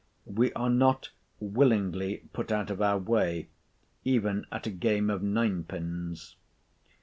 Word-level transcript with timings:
We 0.25 0.51
are 0.53 0.71
not 0.71 1.11
willingly 1.39 2.23
put 2.33 2.51
out 2.51 2.71
of 2.71 2.81
our 2.81 2.97
way, 2.97 3.49
even 4.03 4.47
at 4.51 4.65
a 4.65 4.71
game 4.71 5.11
of 5.11 5.21
nine 5.21 5.63
pins. 5.63 6.37